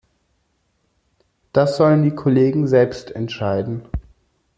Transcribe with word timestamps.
Das 1.53 1.77
sollen 1.77 2.01
die 2.01 2.15
Kollegen 2.15 2.65
selbst 2.65 3.11
entscheiden. 3.15 3.83